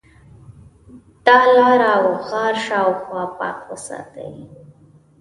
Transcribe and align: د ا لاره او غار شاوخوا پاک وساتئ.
د 1.25 1.27
ا 1.41 1.43
لاره 1.55 1.91
او 1.97 2.05
غار 2.27 2.55
شاوخوا 2.65 3.23
پاک 3.37 3.57
وساتئ. 3.69 4.33